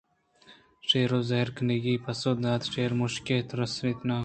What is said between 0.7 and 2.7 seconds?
شیرءَ زہرکِنکّی پسّہ دات